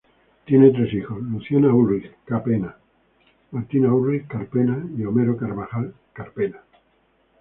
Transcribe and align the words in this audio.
Tiene 0.45 0.71
tres 0.71 0.91
hijos: 0.95 1.21
Luciana 1.21 1.71
Ulrich 1.75 2.09
Cárpena, 2.25 2.75
Martina 3.51 3.93
Ulrich 3.93 4.25
Cárpena 4.25 4.83
y 4.97 5.05
Homero 5.05 5.37
Carabajal 5.37 5.93
Cárpena. 6.13 6.57